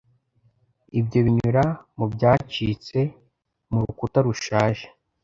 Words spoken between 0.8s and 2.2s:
ibyo binyura mu